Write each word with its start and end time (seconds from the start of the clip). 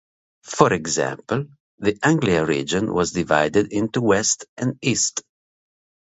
For 0.45 0.73
example, 0.73 1.45
the 1.77 1.99
Anglia 2.01 2.43
region 2.43 2.91
was 2.91 3.11
divided 3.11 3.71
into 3.71 4.01
West 4.01 4.45
and 4.57 4.79
East. 4.81 5.21